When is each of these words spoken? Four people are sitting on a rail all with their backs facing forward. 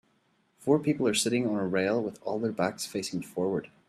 Four 0.57 0.79
people 0.79 1.07
are 1.07 1.13
sitting 1.13 1.47
on 1.47 1.57
a 1.59 1.67
rail 1.67 2.11
all 2.23 2.39
with 2.39 2.41
their 2.41 2.51
backs 2.51 2.87
facing 2.87 3.21
forward. 3.21 3.69